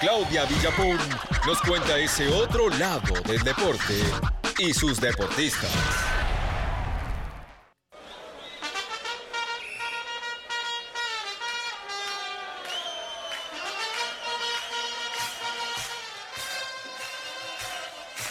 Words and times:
Claudia 0.00 0.46
Villapón 0.46 0.98
nos 1.46 1.60
cuenta 1.60 1.98
ese 1.98 2.26
otro 2.28 2.70
lado 2.70 3.20
del 3.26 3.42
deporte 3.42 3.94
y 4.58 4.72
sus 4.72 4.98
deportistas. 4.98 5.70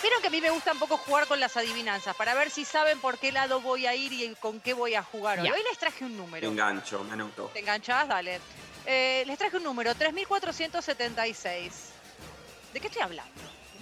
Vieron 0.02 0.22
que 0.22 0.28
a 0.28 0.32
mí 0.32 0.42
me 0.42 0.50
gusta 0.50 0.72
un 0.72 0.80
poco 0.80 0.98
jugar 0.98 1.28
con 1.28 1.40
las 1.40 1.56
adivinanzas 1.56 2.16
para 2.16 2.34
ver 2.34 2.50
si 2.50 2.66
saben 2.66 3.00
por 3.00 3.20
qué 3.20 3.32
lado 3.32 3.62
voy 3.62 3.86
a 3.86 3.94
ir 3.94 4.12
y 4.12 4.34
con 4.42 4.60
qué 4.60 4.74
voy 4.74 4.96
a 4.96 5.04
jugar. 5.04 5.40
hoy. 5.40 5.52
Hoy 5.52 5.62
les 5.70 5.78
traje 5.78 6.04
un 6.04 6.18
número. 6.18 6.48
Engancho, 6.48 7.04
me 7.04 7.14
anotó. 7.14 7.52
¿Te 7.54 7.60
enganchás? 7.60 8.08
Dale. 8.08 8.40
Eh, 8.92 9.24
les 9.28 9.38
traje 9.38 9.56
un 9.56 9.64
número, 9.64 9.94
3476. 9.94 11.74
¿De 12.74 12.80
qué 12.80 12.88
estoy 12.88 13.04
hablando? 13.04 13.32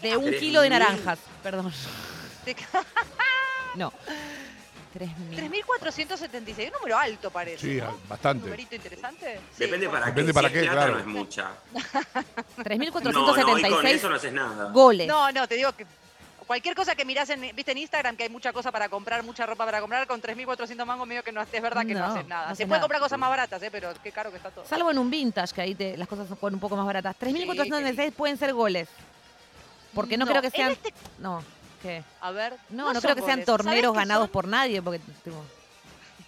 De 0.01 0.17
un 0.17 0.25
Tres 0.25 0.39
kilo 0.41 0.59
de 0.59 0.69
naranjas, 0.69 1.17
perdón. 1.41 1.71
De- 2.45 2.53
No. 3.75 3.93
Tres 4.91 5.17
mil. 5.17 5.37
3476, 5.37 6.71
un 6.73 6.79
número 6.79 6.97
alto 6.97 7.31
parece. 7.31 7.57
Sí, 7.75 7.75
¿no? 7.79 7.97
bastante. 8.09 8.39
Un 8.43 8.49
numerito 8.49 8.75
interesante. 8.75 9.39
Sí, 9.51 9.59
Depende 9.63 9.87
bueno. 9.87 10.01
para 10.03 10.11
Depende 10.11 10.31
qué. 10.31 10.33
para 10.33 10.47
si 10.49 10.53
qué, 10.55 10.59
plata 10.61 10.75
claro. 10.75 10.93
no 10.93 10.99
es 10.99 11.05
mucha. 11.05 11.51
No, 12.57 12.63
no, 12.63 12.73
hoy 12.83 12.91
con 12.91 13.03
3.476 13.03 13.85
eso 13.87 14.09
no 14.09 14.15
haces 14.15 14.33
nada. 14.33 14.71
goles. 14.71 15.07
No, 15.07 15.31
no, 15.31 15.47
te 15.47 15.55
digo 15.55 15.71
que 15.73 15.85
cualquier 16.47 16.73
cosa 16.75 16.95
que 16.95 17.05
mirás 17.05 17.29
en, 17.29 17.41
viste 17.55 17.71
en 17.73 17.77
Instagram 17.77 18.15
que 18.15 18.23
hay 18.23 18.29
mucha 18.29 18.51
cosa 18.53 18.71
para 18.71 18.89
comprar, 18.89 19.21
mucha 19.23 19.45
ropa 19.45 19.65
para 19.65 19.79
comprar, 19.81 20.07
con 20.07 20.21
3.400 20.21 20.85
mangos 20.85 21.07
medio 21.07 21.23
que 21.23 21.31
no 21.31 21.41
es 21.41 21.51
verdad 21.61 21.85
que 21.85 21.93
no, 21.93 21.99
No, 21.99 22.05
haces 22.13 22.25
nada. 22.27 22.49
no 22.49 22.55
Se 22.55 22.63
puede 22.65 22.69
nada. 22.77 22.81
comprar 22.81 23.01
cosas 23.01 23.19
más 23.19 23.29
baratas, 23.29 23.61
¿eh? 23.61 23.69
pero 23.71 23.91
qué 24.01 24.11
caro 24.11 24.31
que 24.31 24.37
está 24.37 24.49
todo. 24.49 24.65
Salvo 24.65 24.89
en 24.89 24.97
un 24.97 25.09
vintage, 25.11 25.53
que 25.53 25.61
ahí 25.61 25.75
te- 25.75 25.97
las 25.97 26.07
cosas 26.07 26.27
son 26.27 26.53
un 26.53 26.59
poco 26.59 26.75
más 26.75 26.85
baratas. 26.85 27.15
3.476 27.19 28.11
pueden 28.13 28.37
ser 28.37 28.53
goles. 28.53 28.87
Porque 29.93 30.17
no, 30.17 30.25
No, 30.25 30.31
creo 30.31 30.41
que 30.41 30.49
sean... 30.51 30.71
este- 30.71 30.93
No, 31.19 31.43
¿qué? 31.81 32.03
A 32.21 32.31
ver. 32.31 32.53
No, 32.69 32.93
no, 32.93 33.01
creo 33.01 33.15
que 33.15 33.21
sean 33.21 33.39
goles. 33.41 33.45
¿Sabés 33.45 33.63
torneos 33.65 33.93
qué 33.93 33.99
ganados 33.99 34.25
son? 34.25 34.31
por 34.31 34.47
nadie, 34.47 34.81
porque... 34.81 34.99
tipo, 35.23 35.43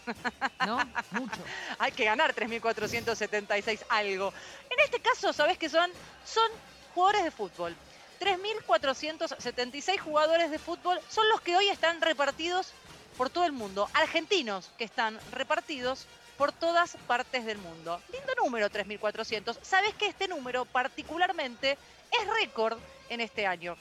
¿No? 0.66 0.78
Mucho. 1.12 1.40
Hay 1.78 1.92
que 1.92 2.04
ganar 2.06 2.34
3.476 2.34 3.80
algo. 3.90 4.34
En 4.70 4.80
este 4.84 5.00
caso, 5.00 5.32
¿sabés 5.34 5.58
qué 5.58 5.70
son? 5.70 5.90
Son 6.26 6.50
jugadores 6.96 7.24
de 7.26 7.32
fútbol. 7.32 7.76
3.476 8.20 10.00
jugadores 10.00 10.52
de 10.52 10.60
fútbol 10.60 11.00
son 11.10 11.28
los 11.30 11.42
que 11.42 11.56
hoy 11.56 11.68
están 11.70 12.02
repartidos 12.02 12.74
por 13.18 13.30
todo 13.30 13.46
el 13.46 13.52
mundo. 13.52 13.90
Argentinos 13.94 14.72
que 14.78 14.84
están 14.84 15.20
repartidos 15.32 16.06
por 16.38 16.52
todas 16.52 16.98
partes 17.08 17.46
del 17.46 17.58
mundo. 17.58 18.02
Lindo 18.12 18.34
número 18.36 18.70
3.400. 18.70 19.58
¿Sabés 19.62 19.94
que 19.96 20.08
este 20.08 20.28
número 20.28 20.66
particularmente 20.66 21.78
es 22.12 22.28
récord 22.42 22.78
en 23.10 23.22
este 23.22 23.46
año? 23.46 23.76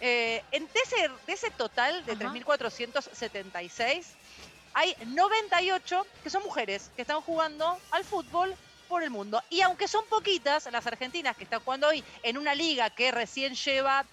Eh, 0.00 0.42
en 0.50 0.66
de 0.66 0.80
ese, 0.84 1.10
de 1.26 1.32
ese 1.32 1.50
total 1.50 2.04
de 2.04 2.12
Ajá. 2.12 2.34
3.476 2.34 4.04
hay 4.74 4.96
98 5.06 6.06
que 6.22 6.30
son 6.30 6.42
mujeres 6.42 6.90
que 6.96 7.02
están 7.02 7.20
jugando 7.20 7.78
al 7.90 8.04
fútbol 8.04 8.54
por 8.92 9.02
el 9.02 9.08
mundo. 9.08 9.42
Y 9.48 9.62
aunque 9.62 9.88
son 9.88 10.04
poquitas 10.04 10.70
las 10.70 10.86
argentinas 10.86 11.34
que 11.34 11.44
están 11.44 11.60
jugando 11.60 11.88
hoy 11.88 12.04
en 12.22 12.36
una 12.36 12.54
liga 12.54 12.90
que 12.90 13.10
recién 13.10 13.54
lleva 13.54 14.04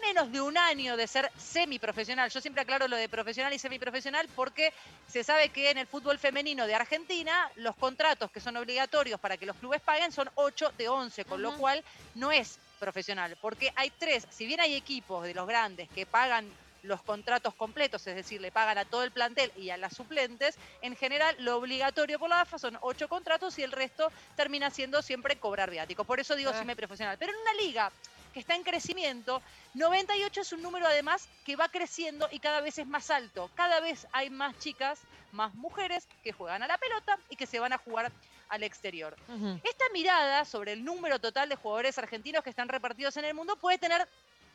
menos 0.00 0.30
de 0.30 0.40
un 0.40 0.56
año 0.56 0.96
de 0.96 1.08
ser 1.08 1.28
semiprofesional. 1.36 2.30
Yo 2.30 2.40
siempre 2.40 2.62
aclaro 2.62 2.86
lo 2.86 2.96
de 2.96 3.08
profesional 3.08 3.52
y 3.52 3.58
semiprofesional 3.58 4.28
porque 4.36 4.72
se 5.08 5.24
sabe 5.24 5.48
que 5.48 5.72
en 5.72 5.78
el 5.78 5.88
fútbol 5.88 6.20
femenino 6.20 6.68
de 6.68 6.74
Argentina 6.76 7.50
los 7.56 7.74
contratos 7.74 8.30
que 8.30 8.38
son 8.38 8.56
obligatorios 8.56 9.18
para 9.18 9.36
que 9.36 9.44
los 9.44 9.56
clubes 9.56 9.80
paguen 9.80 10.12
son 10.12 10.30
8 10.36 10.74
de 10.78 10.88
11, 10.88 11.24
con 11.24 11.42
lo 11.42 11.56
cual 11.58 11.82
no 12.14 12.30
es 12.30 12.60
profesional. 12.78 13.36
Porque 13.40 13.72
hay 13.74 13.90
tres, 13.90 14.28
si 14.30 14.46
bien 14.46 14.60
hay 14.60 14.76
equipos 14.76 15.24
de 15.24 15.34
los 15.34 15.48
grandes 15.48 15.88
que 15.88 16.06
pagan 16.06 16.48
los 16.82 17.02
contratos 17.02 17.54
completos, 17.54 18.06
es 18.06 18.14
decir, 18.16 18.40
le 18.40 18.50
pagan 18.52 18.78
a 18.78 18.84
todo 18.84 19.04
el 19.04 19.10
plantel 19.12 19.52
y 19.56 19.70
a 19.70 19.76
las 19.76 19.94
suplentes, 19.94 20.56
en 20.80 20.96
general 20.96 21.34
lo 21.38 21.56
obligatorio 21.56 22.18
por 22.18 22.28
la 22.28 22.40
AFA 22.40 22.58
son 22.58 22.76
ocho 22.82 23.08
contratos 23.08 23.58
y 23.58 23.62
el 23.62 23.72
resto 23.72 24.10
termina 24.36 24.70
siendo 24.70 25.00
siempre 25.02 25.36
cobrar 25.36 25.70
viático. 25.70 26.04
Por 26.04 26.18
eso 26.20 26.34
digo 26.34 26.50
Ah. 26.52 26.58
semiprofesional. 26.58 27.18
Pero 27.18 27.32
en 27.32 27.38
una 27.40 27.54
liga 27.54 27.92
que 28.34 28.40
está 28.40 28.54
en 28.54 28.62
crecimiento, 28.64 29.42
98 29.74 30.40
es 30.40 30.52
un 30.52 30.62
número 30.62 30.86
además 30.86 31.28
que 31.44 31.54
va 31.54 31.68
creciendo 31.68 32.28
y 32.32 32.38
cada 32.40 32.60
vez 32.60 32.78
es 32.78 32.86
más 32.86 33.10
alto. 33.10 33.50
Cada 33.54 33.80
vez 33.80 34.06
hay 34.12 34.30
más 34.30 34.58
chicas, 34.58 35.00
más 35.32 35.54
mujeres 35.54 36.08
que 36.24 36.32
juegan 36.32 36.62
a 36.62 36.66
la 36.66 36.78
pelota 36.78 37.18
y 37.28 37.36
que 37.36 37.46
se 37.46 37.58
van 37.60 37.72
a 37.72 37.78
jugar 37.78 38.10
al 38.48 38.62
exterior. 38.62 39.16
Esta 39.64 39.84
mirada 39.92 40.44
sobre 40.44 40.72
el 40.72 40.84
número 40.84 41.18
total 41.18 41.48
de 41.48 41.56
jugadores 41.56 41.96
argentinos 41.98 42.42
que 42.42 42.50
están 42.50 42.68
repartidos 42.68 43.16
en 43.18 43.24
el 43.24 43.34
mundo 43.34 43.56
puede 43.56 43.78
tener 43.78 44.06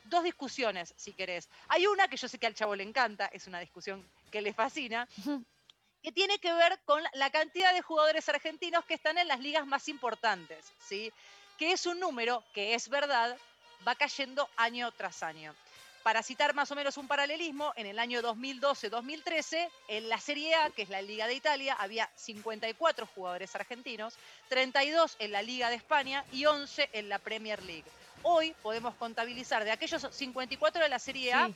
dos 0.08 0.24
discusiones, 0.24 0.94
si 0.96 1.12
querés. 1.12 1.48
Hay 1.68 1.86
una 1.86 2.08
que 2.08 2.16
yo 2.16 2.28
sé 2.28 2.38
que 2.38 2.46
al 2.46 2.54
chavo 2.54 2.74
le 2.74 2.84
encanta, 2.84 3.26
es 3.26 3.46
una 3.46 3.60
discusión 3.60 4.08
que 4.30 4.42
le 4.42 4.52
fascina, 4.52 5.08
que 6.02 6.12
tiene 6.12 6.38
que 6.38 6.52
ver 6.52 6.78
con 6.84 7.02
la 7.14 7.30
cantidad 7.30 7.72
de 7.72 7.82
jugadores 7.82 8.28
argentinos 8.28 8.84
que 8.84 8.94
están 8.94 9.18
en 9.18 9.28
las 9.28 9.40
ligas 9.40 9.66
más 9.66 9.88
importantes, 9.88 10.72
¿sí? 10.78 11.12
Que 11.58 11.72
es 11.72 11.86
un 11.86 11.98
número 11.98 12.44
que 12.54 12.74
es 12.74 12.88
verdad, 12.88 13.36
va 13.86 13.94
cayendo 13.94 14.48
año 14.56 14.90
tras 14.92 15.22
año. 15.22 15.54
Para 16.02 16.22
citar 16.22 16.54
más 16.54 16.70
o 16.70 16.74
menos 16.74 16.96
un 16.96 17.08
paralelismo, 17.08 17.72
en 17.76 17.86
el 17.86 17.98
año 17.98 18.22
2012-2013, 18.22 19.68
en 19.88 20.08
la 20.08 20.18
Serie 20.18 20.54
A, 20.54 20.70
que 20.70 20.82
es 20.82 20.88
la 20.88 21.02
Liga 21.02 21.26
de 21.26 21.34
Italia, 21.34 21.76
había 21.78 22.08
54 22.14 23.06
jugadores 23.14 23.54
argentinos, 23.54 24.14
32 24.48 25.16
en 25.18 25.32
la 25.32 25.42
Liga 25.42 25.68
de 25.68 25.76
España 25.76 26.24
y 26.32 26.46
11 26.46 26.90
en 26.92 27.08
la 27.08 27.18
Premier 27.18 27.62
League. 27.62 27.84
Hoy 28.22 28.54
podemos 28.62 28.94
contabilizar 28.94 29.64
de 29.64 29.70
aquellos 29.70 30.06
54 30.10 30.82
de 30.82 30.88
la 30.88 30.98
Serie 30.98 31.32
A. 31.32 31.50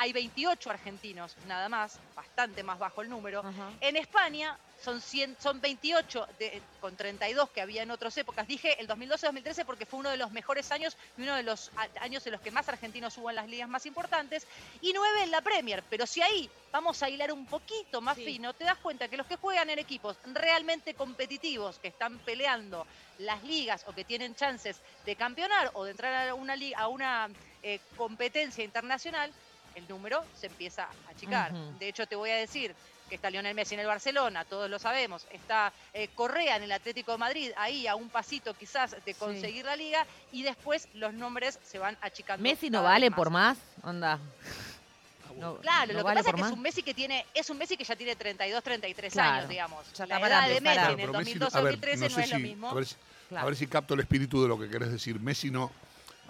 hay 0.00 0.12
28 0.12 0.70
argentinos 0.70 1.36
nada 1.46 1.68
más, 1.68 1.98
bastante 2.14 2.62
más 2.62 2.78
bajo 2.78 3.02
el 3.02 3.08
número. 3.10 3.42
En 3.80 3.96
España 3.96 4.56
son, 4.80 5.00
100, 5.00 5.36
son 5.40 5.60
28 5.60 6.24
de- 6.38 6.62
con 6.80 6.96
32 6.96 7.50
que 7.50 7.60
había 7.60 7.82
en 7.82 7.90
otras 7.90 8.16
épocas. 8.16 8.46
Dije 8.46 8.80
el 8.80 8.86
2012-2013 8.86 9.64
porque 9.66 9.86
fue 9.86 9.98
uno 9.98 10.10
de 10.10 10.16
los 10.16 10.30
mejores 10.30 10.70
años 10.70 10.96
y 11.16 11.22
uno 11.22 11.34
de 11.34 11.42
los 11.42 11.72
años 12.00 12.24
en 12.26 12.32
los 12.32 12.40
que 12.40 12.52
más 12.52 12.68
argentinos 12.68 13.18
hubo 13.18 13.28
en 13.28 13.36
las 13.36 13.48
ligas 13.48 13.68
más 13.68 13.86
importantes. 13.86 14.46
Y 14.80 14.92
9 14.92 15.24
en 15.24 15.32
la 15.32 15.40
Premier. 15.40 15.82
Pero 15.90 16.06
si 16.06 16.22
ahí 16.22 16.48
vamos 16.70 17.02
a 17.02 17.10
hilar 17.10 17.32
un 17.32 17.46
poquito 17.46 18.00
más 18.00 18.16
Sí. 18.16 18.24
fino, 18.24 18.52
te 18.54 18.62
das 18.64 18.78
cuenta 18.78 19.08
que 19.08 19.16
los 19.16 19.26
que 19.26 19.34
juegan 19.36 19.68
en 19.68 19.80
equipos 19.80 20.16
realmente 20.26 20.94
competitivos, 20.94 21.80
que 21.80 21.88
están 21.88 22.18
peleando 22.20 22.86
las 23.18 23.42
ligas 23.42 23.82
o 23.88 23.92
que 23.92 24.04
tienen 24.04 24.36
chances 24.36 24.80
de 25.04 25.16
campeonar 25.16 25.72
o 25.74 25.82
de 25.84 25.90
entrar 25.90 26.28
a 26.28 26.34
una, 26.34 26.54
a 26.76 26.86
una 26.86 27.28
eh, 27.64 27.80
competencia 27.96 28.62
internacional, 28.62 29.32
el 29.78 29.88
número 29.88 30.22
se 30.38 30.46
empieza 30.46 30.84
a 30.84 31.10
achicar. 31.10 31.52
De 31.78 31.88
hecho, 31.88 32.06
te 32.06 32.16
voy 32.16 32.30
a 32.30 32.36
decir 32.36 32.74
que 33.08 33.14
está 33.14 33.30
Lionel 33.30 33.54
Messi 33.54 33.72
en 33.74 33.80
el 33.80 33.86
Barcelona, 33.86 34.44
todos 34.44 34.68
lo 34.68 34.78
sabemos, 34.78 35.26
está 35.30 35.72
eh, 35.94 36.08
Correa 36.14 36.56
en 36.56 36.64
el 36.64 36.72
Atlético 36.72 37.12
de 37.12 37.18
Madrid, 37.18 37.50
ahí 37.56 37.86
a 37.86 37.94
un 37.94 38.10
pasito 38.10 38.52
quizás 38.52 38.94
de 39.02 39.14
conseguir 39.14 39.64
la 39.64 39.76
liga, 39.76 40.04
y 40.30 40.42
después 40.42 40.88
los 40.92 41.14
nombres 41.14 41.58
se 41.64 41.78
van 41.78 41.96
achicando. 42.02 42.42
Messi 42.42 42.68
no 42.68 42.82
vale 42.82 43.08
más. 43.08 43.16
por 43.16 43.30
más, 43.30 43.56
onda. 43.82 44.18
No, 45.38 45.56
Claro, 45.58 45.86
no 45.92 45.92
lo 45.92 45.98
que 46.00 46.04
vale 46.04 46.18
pasa 46.20 46.30
es 46.30 46.34
que 46.36 46.40
es 46.42 46.52
un 46.52 46.60
Messi 46.62 46.82
que 46.82 46.94
tiene, 46.94 47.24
es 47.32 47.48
un 47.48 47.56
Messi 47.58 47.76
que 47.76 47.84
ya 47.84 47.94
tiene 47.96 48.16
32, 48.16 48.62
33 48.62 49.12
Claro, 49.12 49.36
años, 49.36 49.48
digamos. 49.48 49.92
ya 49.94 50.06
la 50.06 50.18
edad 50.18 50.48
de 50.48 50.60
Messi 50.60 50.78
a- 50.78 50.84
en 50.84 50.90
el 50.90 50.96
pero 50.96 51.12
Messi, 51.12 51.38
2012, 51.38 51.58
a 51.58 51.60
ver, 51.62 51.72
2013 51.80 51.98
no 52.02 52.08
no, 52.08 52.14
sé 52.14 52.20
es 52.24 52.30
lo 52.30 52.38
mismo. 52.40 52.70
A 52.70 52.74
ver, 52.74 52.86
si, 52.86 52.94
a 52.94 52.98
Claro. 53.28 53.46
ver 53.46 53.56
si 53.56 53.66
capto 53.68 53.94
el 53.94 54.00
espíritu 54.00 54.42
de 54.42 54.48
lo 54.48 54.58
que 54.58 54.68
querés 54.68 54.90
decir. 54.90 55.18
Messi 55.20 55.50
no. 55.50 55.70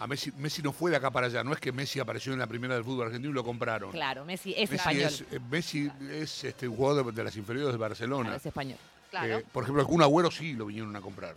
A 0.00 0.06
Messi, 0.06 0.30
Messi 0.38 0.62
no 0.62 0.72
fue 0.72 0.90
de 0.92 0.96
acá 0.96 1.10
para 1.10 1.26
allá. 1.26 1.42
No 1.42 1.52
es 1.52 1.58
que 1.58 1.72
Messi 1.72 1.98
apareció 1.98 2.32
en 2.32 2.38
la 2.38 2.46
primera 2.46 2.74
del 2.74 2.84
fútbol 2.84 3.06
argentino 3.06 3.30
y 3.32 3.34
lo 3.34 3.42
compraron. 3.44 3.90
Claro, 3.90 4.24
Messi 4.24 4.52
es 4.56 4.70
Messi 4.70 4.74
español. 4.76 5.02
es, 5.08 5.20
eh, 5.32 5.40
Messi 5.50 5.90
es 6.10 6.44
este, 6.44 6.68
un 6.68 6.76
jugador 6.76 7.06
de, 7.06 7.12
de 7.12 7.24
las 7.24 7.36
inferiores 7.36 7.72
de 7.72 7.78
Barcelona. 7.78 8.22
Claro, 8.24 8.36
es 8.36 8.46
español. 8.46 8.78
Claro, 9.10 9.38
Eh, 9.38 9.44
por 9.52 9.64
ejemplo, 9.64 9.80
algún 9.82 10.02
agüero 10.02 10.30
sí 10.30 10.52
lo 10.52 10.66
vinieron 10.66 10.94
a 10.94 11.00
comprar. 11.00 11.34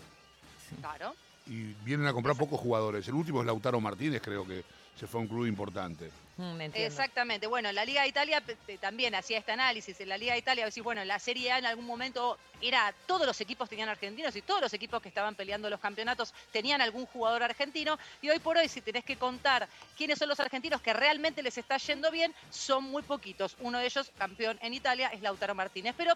claro. 0.79 1.13
Y 1.47 1.73
vienen 1.83 2.05
a 2.05 2.13
comprar 2.13 2.37
pocos 2.37 2.59
jugadores. 2.59 3.07
El 3.07 3.15
último 3.15 3.39
es 3.41 3.47
Lautaro 3.47 3.81
Martínez, 3.81 4.21
creo 4.23 4.45
que 4.45 4.63
se 4.97 5.07
fue 5.07 5.19
a 5.19 5.23
un 5.23 5.27
club 5.27 5.47
importante. 5.47 6.11
Mm. 6.41 6.61
Exactamente. 6.73 7.45
Bueno, 7.45 7.69
en 7.69 7.75
la 7.75 7.85
Liga 7.85 8.01
de 8.01 8.07
Italia 8.07 8.41
también 8.79 9.13
hacía 9.13 9.37
este 9.37 9.51
análisis. 9.51 9.99
En 10.01 10.09
la 10.09 10.17
Liga 10.17 10.33
de 10.33 10.39
Italia, 10.39 10.65
decir, 10.65 10.81
bueno, 10.81 11.01
en 11.01 11.07
la 11.07 11.19
Serie 11.19 11.51
A 11.51 11.59
en 11.59 11.65
algún 11.65 11.85
momento 11.85 12.37
era 12.61 12.93
todos 13.07 13.25
los 13.27 13.39
equipos 13.41 13.69
tenían 13.69 13.89
argentinos 13.89 14.35
y 14.35 14.41
todos 14.41 14.61
los 14.61 14.73
equipos 14.73 15.01
que 15.01 15.09
estaban 15.09 15.35
peleando 15.35 15.69
los 15.69 15.79
campeonatos 15.79 16.33
tenían 16.51 16.81
algún 16.81 17.05
jugador 17.05 17.43
argentino. 17.43 17.97
Y 18.21 18.29
hoy 18.29 18.39
por 18.39 18.57
hoy, 18.57 18.67
si 18.67 18.81
tenés 18.81 19.03
que 19.03 19.17
contar 19.17 19.67
quiénes 19.97 20.17
son 20.17 20.29
los 20.29 20.39
argentinos 20.39 20.81
que 20.81 20.93
realmente 20.93 21.43
les 21.43 21.57
está 21.57 21.77
yendo 21.77 22.09
bien, 22.09 22.33
son 22.49 22.85
muy 22.85 23.03
poquitos. 23.03 23.55
Uno 23.59 23.77
de 23.77 23.85
ellos, 23.85 24.11
campeón 24.17 24.57
en 24.63 24.73
Italia, 24.73 25.09
es 25.13 25.21
Lautaro 25.21 25.53
Martínez. 25.53 25.93
Pero 25.97 26.13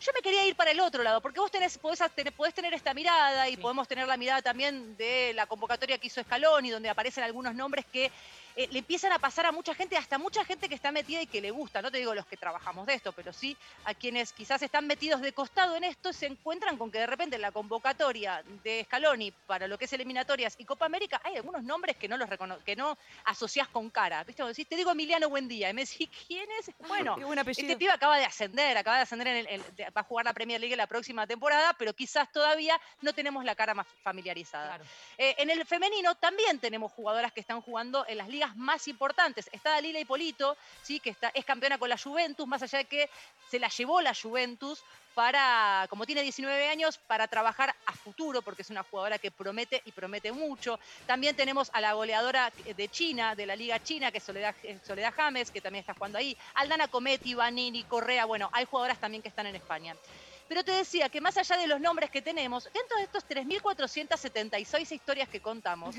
yo 0.00 0.12
me 0.14 0.20
quería 0.22 0.46
ir 0.46 0.54
para 0.54 0.70
el 0.70 0.80
otro 0.80 1.02
lado, 1.02 1.20
porque 1.20 1.40
vos 1.40 1.50
tenés, 1.50 1.78
podés, 1.78 2.00
tener, 2.14 2.32
podés 2.32 2.54
tener 2.54 2.74
esta 2.74 2.94
mirada 2.94 3.48
y 3.48 3.56
Sí. 3.56 3.62
podemos 3.62 3.88
tener 3.88 4.06
la 4.06 4.16
mirada 4.16 4.42
también 4.42 4.96
de 4.96 5.32
la 5.34 5.46
convocatoria 5.46 5.98
que 5.98 6.08
hizo 6.08 6.22
Scaloni, 6.22 6.70
donde 6.70 6.88
aparecen 6.88 7.24
algunos 7.24 7.54
nombres 7.54 7.84
que 7.92 8.10
eh, 8.56 8.68
le 8.70 8.78
empiezan 8.80 9.12
a 9.12 9.18
pasar 9.18 9.46
a 9.46 9.52
mucha 9.52 9.74
gente, 9.74 9.96
hasta 9.96 10.18
mucha 10.18 10.44
gente 10.44 10.68
que 10.68 10.74
está 10.74 10.92
metida 10.92 11.20
y 11.22 11.26
que 11.26 11.40
le 11.40 11.50
gusta, 11.50 11.82
no 11.82 11.90
te 11.90 11.98
digo 11.98 12.14
los 12.14 12.26
que 12.26 12.36
trabajamos 12.36 12.86
de 12.86 12.94
esto, 12.94 13.12
pero 13.12 13.32
sí 13.32 13.56
a 13.84 13.94
quienes 13.94 14.32
quizás 14.32 14.62
están 14.62 14.86
metidos 14.86 15.20
de 15.20 15.32
costado 15.32 15.76
en 15.76 15.84
esto, 15.84 16.12
se 16.12 16.26
encuentran 16.26 16.76
con 16.76 16.90
que 16.90 16.98
de 16.98 17.06
repente 17.06 17.36
en 17.36 17.42
la 17.42 17.52
convocatoria 17.52 18.42
de 18.62 18.84
Scaloni 18.84 19.30
para 19.46 19.66
lo 19.66 19.78
que 19.78 19.86
es 19.86 19.92
eliminatorias 19.92 20.54
y 20.58 20.64
Copa 20.64 20.86
América 20.86 21.20
hay 21.24 21.36
algunos 21.36 21.62
nombres 21.62 21.96
que 21.96 22.08
no 22.08 22.16
los 22.16 22.28
que 22.64 22.76
no 22.76 22.96
asociás 23.24 23.68
con 23.68 23.90
cara. 23.90 24.22
¿Viste? 24.24 24.42
Decís, 24.44 24.66
te 24.68 24.76
digo 24.76 24.90
Emiliano 24.90 25.28
Buendía, 25.28 25.70
y 25.70 25.74
me 25.74 25.84
decís, 25.84 26.08
¿quién 26.26 26.46
es? 26.60 26.70
Bueno, 26.88 27.16
este 27.62 27.76
pibe 27.78 27.92
acaba 27.92 28.18
de 28.18 28.24
ascender, 28.24 28.76
acaba 28.76 28.96
de 28.96 29.02
ascender, 29.02 29.26
en 29.28 29.36
el, 29.36 29.46
el- 29.48 29.76
de- 29.76 29.90
va 29.90 30.00
a 30.02 30.04
jugar 30.04 30.24
la 30.26 30.32
Premier 30.32 30.60
League 30.60 30.76
la 30.76 30.86
próxima 30.86 31.26
temporada, 31.26 31.74
pero 31.78 31.94
quizás 31.94 32.30
todavía 32.32 32.80
no 33.00 33.12
tenemos 33.12 33.44
la 33.44 33.54
cara 33.54 33.74
más 33.74 33.86
familiarizada. 34.02 34.68
Claro. 34.76 34.84
Eh, 35.18 35.34
en 35.38 35.50
el 35.50 35.64
femenino 35.66 36.14
también 36.16 36.58
tenemos 36.58 36.92
jugadoras 36.92 37.32
que 37.32 37.40
están 37.40 37.60
jugando 37.60 38.04
en 38.06 38.18
las 38.18 38.28
ligas 38.28 38.43
más 38.56 38.88
importantes. 38.88 39.48
Está 39.52 39.70
Dalila 39.70 40.00
Hipólito, 40.00 40.56
¿sí? 40.82 41.00
que 41.00 41.10
está, 41.10 41.30
es 41.34 41.44
campeona 41.44 41.78
con 41.78 41.88
la 41.88 41.98
Juventus, 41.98 42.46
más 42.46 42.62
allá 42.62 42.78
de 42.78 42.84
que 42.84 43.10
se 43.50 43.58
la 43.58 43.68
llevó 43.68 44.00
la 44.00 44.14
Juventus 44.14 44.82
para, 45.14 45.86
como 45.88 46.06
tiene 46.06 46.22
19 46.22 46.68
años, 46.68 46.98
para 46.98 47.28
trabajar 47.28 47.74
a 47.86 47.92
futuro, 47.92 48.42
porque 48.42 48.62
es 48.62 48.70
una 48.70 48.82
jugadora 48.82 49.18
que 49.18 49.30
promete 49.30 49.80
y 49.84 49.92
promete 49.92 50.32
mucho. 50.32 50.78
También 51.06 51.36
tenemos 51.36 51.70
a 51.72 51.80
la 51.80 51.92
goleadora 51.92 52.52
de 52.76 52.88
China, 52.88 53.34
de 53.34 53.46
la 53.46 53.56
Liga 53.56 53.82
China, 53.82 54.10
que 54.10 54.18
es 54.18 54.24
Soledad, 54.24 54.54
eh, 54.62 54.78
Soledad 54.84 55.14
James, 55.16 55.50
que 55.50 55.60
también 55.60 55.80
está 55.80 55.94
jugando 55.94 56.18
ahí. 56.18 56.36
Aldana 56.54 56.88
Cometti, 56.88 57.34
Vanini, 57.34 57.84
Correa, 57.84 58.24
bueno, 58.24 58.50
hay 58.52 58.64
jugadoras 58.64 58.98
también 59.00 59.22
que 59.22 59.28
están 59.28 59.46
en 59.46 59.54
España. 59.54 59.94
Pero 60.48 60.62
te 60.62 60.72
decía 60.72 61.08
que 61.08 61.20
más 61.20 61.36
allá 61.38 61.56
de 61.56 61.66
los 61.66 61.80
nombres 61.80 62.10
que 62.10 62.20
tenemos, 62.20 62.64
dentro 62.64 62.98
de 62.98 63.04
estos 63.04 63.26
3.476 63.26 64.92
historias 64.92 65.28
que 65.28 65.40
contamos, 65.40 65.96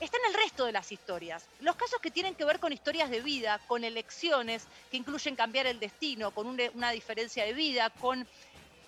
Ajá. 0.00 0.06
están 0.06 0.20
el 0.28 0.34
resto 0.34 0.64
de 0.66 0.72
las 0.72 0.92
historias. 0.92 1.50
Los 1.58 1.76
casos 1.76 1.98
que 2.02 2.10
tienen 2.10 2.34
que 2.34 2.44
ver 2.44 2.60
con 2.60 2.72
historias 2.72 3.10
de 3.10 3.22
vida, 3.22 3.62
con 3.66 3.84
elecciones, 3.84 4.68
que 4.90 4.96
incluyen 4.98 5.36
cambiar 5.36 5.66
el 5.66 5.80
destino, 5.80 6.32
con 6.32 6.46
un- 6.46 6.60
una 6.74 6.90
diferencia 6.92 7.44
de 7.44 7.54
vida, 7.54 7.90
con 7.98 8.28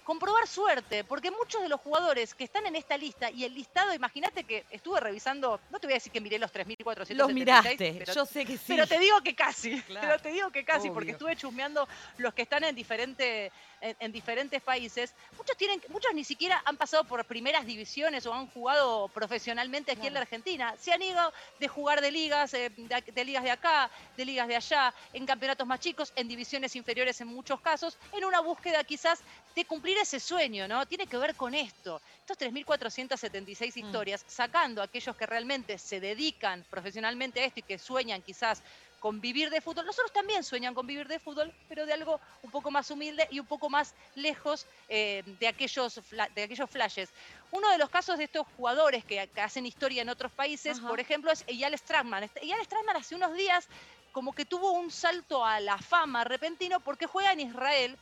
comprobar 0.09 0.47
suerte, 0.49 1.05
porque 1.05 1.31
muchos 1.31 1.61
de 1.61 1.69
los 1.69 1.83
jugadores 1.83 2.35
que 2.35 2.45
están 2.45 2.65
en 2.67 2.75
esta 2.77 2.97
lista 2.97 3.31
y 3.31 3.45
el 3.45 3.53
listado, 3.53 3.93
imagínate 3.93 4.43
que 4.45 4.65
estuve 4.71 4.99
revisando, 5.01 5.61
no 5.69 5.79
te 5.79 5.87
voy 5.87 5.93
a 5.93 5.97
decir 5.97 6.11
que 6.11 6.19
miré 6.23 6.39
los 6.39 6.51
3.476. 6.51 7.15
Los 7.15 7.31
miraste, 7.31 7.97
pero- 7.99 8.15
yo 8.15 8.25
sé 8.25 8.47
que 8.47 8.57
sí. 8.57 8.65
pero 8.69 8.87
te 8.87 8.99
digo 8.99 9.21
que 9.21 9.35
casi, 9.35 9.79
Claro. 9.87 10.07
pero 10.09 10.19
te 10.23 10.31
digo 10.31 10.51
que 10.51 10.65
casi, 10.65 10.89
porque 10.89 11.11
estuve 11.11 11.37
chusmeando 11.37 11.87
los 12.17 12.33
que 12.33 12.41
están 12.41 12.65
en, 12.65 12.75
diferente, 12.75 13.53
en, 13.83 13.97
en 14.01 14.11
diferentes 14.11 14.63
países. 14.63 15.13
Muchos 15.37 15.59
tienen, 15.59 15.83
muchos 15.91 16.15
ni 16.15 16.25
siquiera 16.25 16.63
han 16.65 16.79
pasado 16.79 17.05
por 17.05 17.23
primeras 17.27 17.67
divisiones 17.67 18.25
o 18.25 18.33
han 18.33 18.47
jugado 18.47 19.09
profesionalmente 19.09 19.93
aquí 19.93 20.07
en 20.07 20.15
la. 20.15 20.21
Argentina. 20.21 20.75
Se 20.81 20.91
han 20.91 21.03
ido 21.03 21.33
de 21.61 21.69
jugar 21.69 22.01
de 22.01 22.11
ligas, 22.11 22.55
eh, 22.55 22.71
de 22.71 23.25
ligas 23.27 23.45
de 23.45 23.51
acá, 23.51 23.91
de 24.17 24.25
ligas 24.25 24.49
de 24.49 24.57
allá, 24.57 24.95
en 25.13 25.27
campeonatos 25.27 25.67
más 25.67 25.81
chicos, 25.81 26.15
en 26.17 26.29
divisiones 26.29 26.75
inferiores 26.77 27.21
en 27.21 27.29
muchos 27.29 27.61
casos, 27.61 27.99
en 28.15 28.25
una 28.25 28.41
búsqueda 28.41 28.83
quizás 28.85 29.21
de 29.55 29.65
cumplir 29.67 29.98
ese 30.01 30.21
sueño, 30.21 30.67
¿no? 30.69 30.87
Tiene 30.87 31.07
que 31.07 31.17
ver 31.19 31.35
con 31.35 31.55
esto. 31.55 32.01
Estos 32.21 32.37
3.476 32.39 33.75
Mm. 33.77 33.79
historias, 33.87 34.25
sacando 34.27 34.81
a 34.81 34.85
aquellos 34.85 35.17
que 35.17 35.27
realmente 35.27 35.79
se 35.79 36.01
dedican 36.01 36.65
profesionalmente 36.71 37.41
a 37.41 37.45
esto 37.47 37.61
y 37.61 37.63
que 37.63 37.79
sueñan 37.79 38.23
quizás 38.23 38.63
con 39.01 39.21
vivir 39.21 39.49
de 39.51 39.61
fútbol. 39.61 39.87
Nosotros 39.87 40.13
también 40.13 40.43
sueñan 40.43 40.75
con 40.75 40.85
vivir 40.87 41.07
de 41.07 41.21
fútbol, 41.21 41.55
pero 41.69 41.87
de 41.87 41.93
algo 41.93 42.21
un 42.43 42.51
poco 42.51 42.71
más 42.71 42.91
humilde 42.91 43.29
y 43.31 43.39
un 43.39 43.47
poco 43.47 43.71
más 43.71 43.95
lejos 44.17 44.67
eh, 44.89 45.23
de, 45.39 45.47
aquellos 45.47 46.01
de 46.35 46.43
aquellos 46.43 46.69
flashes. 46.69 47.09
Uno 47.53 47.71
de 47.71 47.79
los 47.79 47.91
casos 47.91 48.19
de 48.19 48.25
estos 48.25 48.45
jugadores 48.57 49.05
que, 49.05 49.29
que 49.33 49.41
hacen 49.41 49.67
historia 49.67 50.03
en 50.03 50.09
otros 50.09 50.33
países, 50.33 50.79
Ajá. 50.79 50.89
por 50.89 50.99
ejemplo, 50.99 51.31
es 51.31 51.45
Eyal 51.47 51.79
Stratman. 51.79 52.25
Este- 52.25 52.45
Eyal 52.45 52.61
Stratman 52.65 52.97
hace 52.97 53.15
unos 53.15 53.35
días 53.35 53.69
como 54.11 54.33
que 54.33 54.45
tuvo 54.45 54.73
un 54.73 54.91
salto 54.91 55.45
a 55.45 55.61
la 55.61 55.79
fama 55.79 56.25
repentino 56.25 56.81
porque 56.81 57.07
juega 57.07 57.33
en 57.33 57.41
Israel 57.41 57.97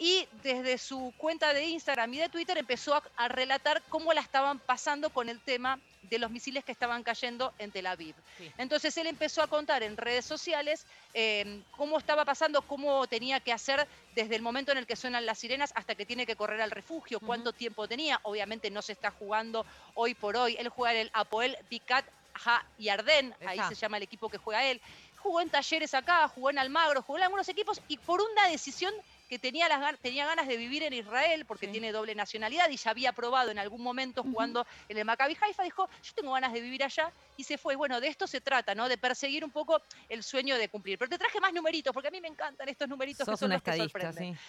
y 0.00 0.26
desde 0.42 0.78
su 0.78 1.12
cuenta 1.18 1.52
de 1.52 1.62
Instagram 1.66 2.14
y 2.14 2.18
de 2.18 2.28
Twitter 2.30 2.56
empezó 2.56 2.94
a, 2.94 3.02
a 3.16 3.28
relatar 3.28 3.82
cómo 3.90 4.12
la 4.14 4.22
estaban 4.22 4.58
pasando 4.58 5.10
con 5.10 5.28
el 5.28 5.38
tema 5.40 5.78
de 6.02 6.18
los 6.18 6.30
misiles 6.30 6.64
que 6.64 6.72
estaban 6.72 7.02
cayendo 7.02 7.52
en 7.58 7.70
Tel 7.70 7.86
Aviv. 7.86 8.14
Sí. 8.38 8.50
Entonces 8.56 8.96
él 8.96 9.06
empezó 9.06 9.42
a 9.42 9.46
contar 9.46 9.82
en 9.82 9.98
redes 9.98 10.24
sociales 10.24 10.86
eh, 11.12 11.62
cómo 11.76 11.98
estaba 11.98 12.24
pasando, 12.24 12.62
cómo 12.62 13.06
tenía 13.06 13.40
que 13.40 13.52
hacer 13.52 13.86
desde 14.14 14.36
el 14.36 14.42
momento 14.42 14.72
en 14.72 14.78
el 14.78 14.86
que 14.86 14.96
suenan 14.96 15.26
las 15.26 15.38
sirenas 15.38 15.70
hasta 15.76 15.94
que 15.94 16.06
tiene 16.06 16.24
que 16.24 16.34
correr 16.34 16.62
al 16.62 16.70
refugio, 16.70 17.20
cuánto 17.20 17.52
tiempo 17.52 17.86
tenía. 17.86 18.18
Obviamente 18.22 18.70
no 18.70 18.80
se 18.80 18.92
está 18.92 19.10
jugando 19.10 19.66
hoy 19.94 20.14
por 20.14 20.34
hoy. 20.36 20.56
Él 20.58 20.70
juega 20.70 20.94
en 20.94 21.00
el 21.02 21.10
Apoel 21.12 21.58
Picat 21.68 22.06
Ha 22.46 22.64
Yarden, 22.78 23.34
ahí 23.46 23.58
Esa. 23.58 23.68
se 23.68 23.74
llama 23.74 23.98
el 23.98 24.04
equipo 24.04 24.30
que 24.30 24.38
juega 24.38 24.64
él. 24.64 24.80
Jugó 25.18 25.42
en 25.42 25.50
talleres 25.50 25.92
acá, 25.92 26.26
jugó 26.28 26.48
en 26.48 26.58
Almagro, 26.58 27.02
jugó 27.02 27.18
en 27.18 27.24
algunos 27.24 27.48
equipos 27.50 27.82
y 27.88 27.98
por 27.98 28.22
una 28.22 28.48
decisión 28.48 28.94
que 29.30 29.38
tenía, 29.38 29.68
las, 29.68 29.96
tenía 30.00 30.26
ganas 30.26 30.48
de 30.48 30.56
vivir 30.56 30.82
en 30.82 30.92
Israel 30.92 31.44
porque 31.46 31.66
Sí. 31.66 31.72
tiene 31.72 31.92
doble 31.92 32.16
nacionalidad 32.16 32.68
y 32.68 32.76
ya 32.76 32.90
había 32.90 33.12
probado 33.12 33.52
en 33.52 33.60
algún 33.60 33.80
momento 33.80 34.24
jugando 34.24 34.66
en 34.88 34.98
el 34.98 35.04
Maccabi 35.04 35.36
Haifa, 35.40 35.62
dijo, 35.62 35.88
yo 36.02 36.12
tengo 36.14 36.32
ganas 36.32 36.52
de 36.52 36.60
vivir 36.60 36.82
allá 36.82 37.12
y 37.36 37.44
se 37.44 37.56
fue. 37.56 37.76
Bueno, 37.76 38.00
de 38.00 38.08
esto 38.08 38.26
se 38.26 38.40
trata, 38.40 38.74
¿no? 38.74 38.88
De 38.88 38.98
perseguir 38.98 39.44
un 39.44 39.52
poco 39.52 39.80
el 40.08 40.24
sueño 40.24 40.56
de 40.58 40.68
cumplir. 40.68 40.98
Pero 40.98 41.08
te 41.10 41.16
traje 41.18 41.38
más 41.38 41.52
numeritos 41.52 41.94
porque 41.94 42.08
a 42.08 42.10
mí 42.10 42.20
me 42.20 42.26
encantan 42.26 42.68
estos 42.68 42.88
numeritos 42.88 43.24
que 43.24 43.30
Sos 43.30 43.38
son 43.38 43.46
una 43.46 43.54
los 43.54 43.62
que 43.62 43.76
sorprenden. 43.76 44.34
sí. 44.34 44.40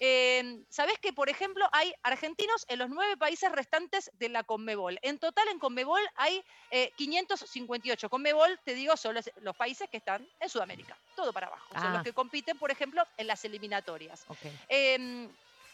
Eh, 0.00 0.60
¿Sabés 0.68 0.98
que, 0.98 1.12
por 1.12 1.28
ejemplo, 1.28 1.66
hay 1.72 1.94
argentinos 2.02 2.64
en 2.68 2.78
los 2.78 2.90
nueve 2.90 3.16
países 3.16 3.50
restantes 3.52 4.10
de 4.18 4.28
la 4.28 4.42
Conmebol? 4.44 4.98
En 5.02 5.18
total, 5.18 5.48
en 5.48 5.58
Conmebol 5.58 6.00
hay 6.16 6.42
eh, 6.70 6.92
558. 6.96 8.08
Conmebol, 8.10 8.58
te 8.64 8.74
digo, 8.74 8.96
son 8.96 9.14
los, 9.14 9.30
los 9.40 9.56
países 9.56 9.88
que 9.90 9.96
están 9.96 10.26
en 10.40 10.48
Sudamérica, 10.48 10.96
todo 11.14 11.32
para 11.32 11.46
abajo. 11.46 11.68
Son 11.74 11.86
Ah. 11.86 11.94
los 11.94 12.02
que 12.02 12.12
compiten, 12.12 12.58
por 12.58 12.70
ejemplo, 12.70 13.02
en 13.16 13.26
las 13.26 13.44
eliminatorias. 13.44 14.26
Eh, 14.68 15.28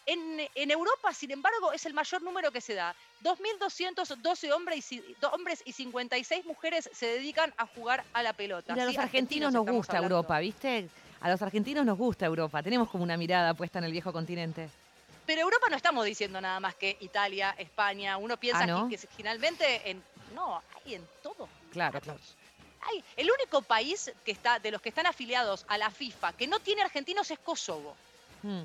en, 0.04 0.48
en 0.56 0.70
Europa, 0.72 1.14
sin 1.14 1.30
embargo, 1.30 1.72
es 1.72 1.86
el 1.86 1.94
mayor 1.94 2.22
número 2.22 2.50
que 2.50 2.60
se 2.60 2.74
da. 2.74 2.94
2.212 3.22 4.52
hombres 4.52 4.90
y, 4.92 5.02
hombres 5.32 5.62
y 5.64 5.72
56 5.72 6.44
mujeres 6.44 6.90
se 6.92 7.06
dedican 7.06 7.54
a 7.56 7.66
jugar 7.66 8.04
a 8.12 8.22
la 8.22 8.32
pelota. 8.32 8.74
Y 8.76 8.80
a 8.80 8.86
¿sí? 8.86 8.94
los 8.94 8.98
argentinos 9.04 9.52
nos 9.52 9.64
gusta 9.66 9.98
hablando. 9.98 10.16
Europa, 10.16 10.38
¿viste? 10.40 10.88
A 11.22 11.30
los 11.30 11.40
argentinos 11.40 11.86
nos 11.86 11.96
gusta 11.96 12.26
Europa. 12.26 12.62
Tenemos 12.62 12.90
como 12.90 13.04
una 13.04 13.16
mirada 13.16 13.54
puesta 13.54 13.78
en 13.78 13.84
el 13.84 13.92
viejo 13.92 14.12
continente. 14.12 14.68
Pero 15.24 15.42
Europa 15.42 15.66
no 15.70 15.76
estamos 15.76 16.04
diciendo 16.04 16.40
nada 16.40 16.58
más 16.58 16.74
que 16.74 16.96
Italia, 17.00 17.54
España. 17.56 18.16
Uno 18.16 18.36
piensa 18.36 18.64
Ah, 18.64 18.66
¿no? 18.66 18.88
que, 18.88 18.96
que 18.98 19.06
finalmente 19.06 19.88
en, 19.90 20.02
no, 20.34 20.60
hay 20.84 20.96
en 20.96 21.06
todo. 21.22 21.48
Claro, 21.70 22.00
claro. 22.00 22.18
Hay, 22.90 23.04
el 23.16 23.30
único 23.30 23.62
país 23.62 24.12
que 24.24 24.32
está 24.32 24.58
de 24.58 24.72
los 24.72 24.82
que 24.82 24.88
están 24.88 25.06
afiliados 25.06 25.64
a 25.68 25.78
la 25.78 25.90
FIFA 25.90 26.32
que 26.32 26.48
no 26.48 26.58
tiene 26.58 26.82
argentinos 26.82 27.30
es 27.30 27.38
Kosovo. 27.38 27.94
Mm. 28.42 28.62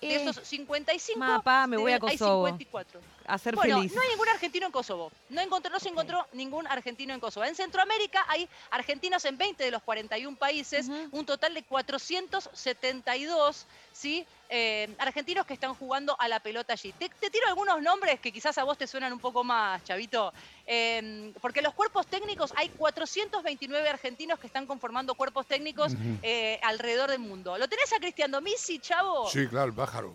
De 0.00 0.14
Eh, 0.14 0.22
esos 0.22 0.46
55, 0.46 1.18
Mapa, 1.18 1.66
me 1.66 1.76
voy 1.76 1.90
a 1.92 1.98
de- 1.98 2.06
hay 2.06 2.16
Kosovo. 2.18 2.46
54. 2.46 3.00
a 3.26 3.36
ser 3.36 3.56
Bueno, 3.56 3.78
feliz. 3.78 3.92
no 3.94 4.00
hay 4.00 4.08
ningún 4.10 4.28
argentino 4.28 4.66
en 4.66 4.72
Kosovo. 4.72 5.10
No, 5.28 5.40
encontró, 5.40 5.72
no 5.72 5.80
se 5.80 5.88
encontró 5.88 6.24
ningún 6.32 6.68
argentino 6.68 7.12
en 7.14 7.18
Kosovo. 7.20 7.44
En 7.44 7.56
Centroamérica 7.56 8.24
hay 8.28 8.48
argentinos 8.70 9.24
en 9.24 9.36
20 9.36 9.64
de 9.64 9.72
los 9.72 9.82
41 9.82 10.36
países, 10.36 10.88
un 11.10 11.26
total 11.26 11.52
de 11.54 11.64
472 11.64 13.66
¿sí? 13.92 14.24
Eh, 14.50 14.88
argentinos 14.98 15.44
que 15.44 15.52
están 15.54 15.74
jugando 15.74 16.16
a 16.18 16.26
la 16.26 16.40
pelota 16.40 16.72
allí. 16.72 16.92
Te, 16.92 17.08
te 17.10 17.28
tiro 17.28 17.46
algunos 17.48 17.82
nombres 17.82 18.18
que 18.18 18.32
quizás 18.32 18.56
a 18.56 18.64
vos 18.64 18.78
te 18.78 18.86
suenan 18.86 19.12
un 19.12 19.18
poco 19.18 19.44
más, 19.44 19.84
Chavito. 19.84 20.32
Eh, 20.66 21.32
porque 21.42 21.60
los 21.60 21.74
cuerpos 21.74 22.06
técnicos, 22.06 22.52
hay 22.56 22.70
429 22.70 23.88
argentinos 23.88 24.38
que 24.38 24.46
están 24.46 24.66
conformando 24.66 25.14
cuerpos 25.14 25.46
técnicos 25.46 25.92
eh, 26.22 26.58
alrededor 26.62 27.10
del 27.10 27.18
mundo. 27.18 27.58
¿Lo 27.58 27.68
tenés 27.68 27.92
a 27.92 27.98
Cristian 27.98 28.30
Domisi, 28.30 28.78
Chavo? 28.78 29.28
Sí, 29.28 29.46
claro, 29.48 29.66
el 29.66 29.74
pájaro. 29.74 30.14